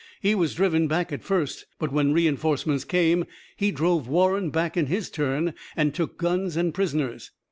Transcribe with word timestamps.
He 0.19 0.33
was 0.33 0.55
driven 0.55 0.87
back 0.87 1.11
at 1.13 1.21
first, 1.21 1.67
but 1.77 1.91
when 1.91 2.11
reinforcements 2.11 2.85
came 2.85 3.25
he 3.55 3.69
drove 3.69 4.07
Warren 4.07 4.49
back 4.49 4.75
in 4.75 4.87
his 4.87 5.11
turn, 5.11 5.53
and 5.77 5.93
took 5.93 6.17
guns 6.17 6.57
and 6.57 6.73
prisoners." 6.73 7.29